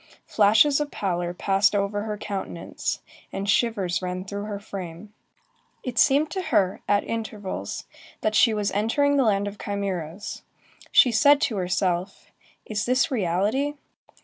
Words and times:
Flashes 0.25 0.79
of 0.79 0.89
pallor 0.89 1.31
passed 1.31 1.75
over 1.75 2.01
her 2.05 2.17
countenance, 2.17 3.03
and 3.31 3.47
shivers 3.47 4.01
ran 4.01 4.25
through 4.25 4.45
her 4.45 4.59
frame. 4.59 5.13
It 5.83 5.99
seemed 5.99 6.31
to 6.31 6.41
her, 6.41 6.81
at 6.87 7.03
intervals, 7.03 7.85
that 8.21 8.33
she 8.33 8.51
was 8.51 8.71
entering 8.71 9.15
the 9.17 9.23
land 9.25 9.47
of 9.47 9.59
chimæras; 9.59 10.41
she 10.91 11.11
said 11.11 11.39
to 11.41 11.57
herself: 11.57 12.31
"Is 12.65 12.87
this 12.87 13.11
reality?" 13.11 13.75